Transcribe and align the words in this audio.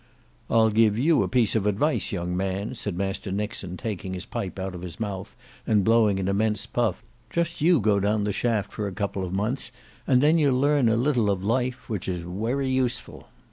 "I'll 0.49 0.71
give 0.71 0.97
you 0.97 1.21
a 1.21 1.27
piece 1.27 1.55
of 1.55 1.67
advice 1.67 2.11
young 2.11 2.35
man," 2.35 2.73
said 2.73 2.95
Master 2.97 3.31
Nixon 3.31 3.77
taking 3.77 4.15
his 4.15 4.25
pipe 4.25 4.57
out 4.57 4.73
of 4.73 4.81
his 4.81 4.99
mouth 4.99 5.35
and 5.67 5.83
blowing 5.83 6.19
an 6.19 6.27
immense 6.27 6.65
puff; 6.65 7.03
"just 7.29 7.61
you 7.61 7.79
go 7.79 7.99
down 7.99 8.23
the 8.23 8.33
shaft 8.33 8.71
for 8.71 8.87
a 8.87 8.91
couple 8.93 9.23
of 9.23 9.31
months, 9.31 9.71
and 10.07 10.19
then 10.19 10.39
you'll 10.39 10.59
learn 10.59 10.89
a 10.89 10.95
little 10.95 11.29
of 11.29 11.43
life, 11.45 11.87
which 11.87 12.07
is 12.09 12.25
wery 12.25 12.71
useful." 12.71 13.27